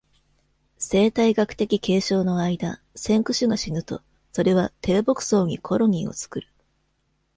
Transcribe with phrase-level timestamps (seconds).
[0.79, 4.01] 生態学的継承の間、先駆種が死ぬと、
[4.33, 6.51] それは低木層にコロニーを作る。